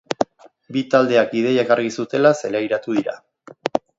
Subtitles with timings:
[0.77, 3.17] Bi taldeak ideiak argi zutela zelairatu dira.